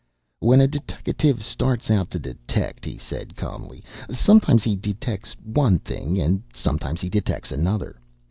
"When 0.39 0.61
a 0.61 0.67
deteckative 0.67 1.43
starts 1.43 1.91
out 1.91 2.09
to 2.09 2.17
detect," 2.17 2.85
he 2.85 2.97
said 2.97 3.35
calmly, 3.35 3.83
"sometimes 4.09 4.63
he 4.63 4.75
detects 4.75 5.33
one 5.43 5.77
thing 5.77 6.19
and 6.19 6.41
sometimes 6.55 7.01
he 7.01 7.07
detects 7.07 7.51
another. 7.51 7.99